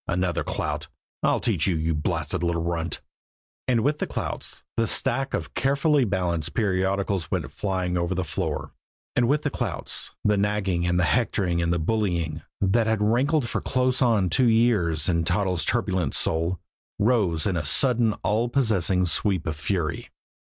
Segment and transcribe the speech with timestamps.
[0.07, 0.87] Another clout.
[1.21, 3.01] "I'll teach you, you blasted little runt!"
[3.67, 8.73] And with the clouts, the stack of carefully balanced periodicals went flying over the floor;
[9.15, 13.47] and with the clouts, the nagging, and the hectoring, and the bullying, that had rankled
[13.47, 16.59] for close on two years in Toddles' turbulent soul,
[16.97, 20.09] rose in a sudden all possessing sweep of fury.